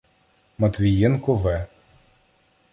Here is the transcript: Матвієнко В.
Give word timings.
Матвієнко 0.57 1.33
В. 1.33 1.67